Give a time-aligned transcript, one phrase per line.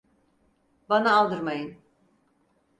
[0.89, 1.77] Bana aldırmayın.